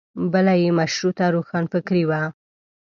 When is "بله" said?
0.31-0.53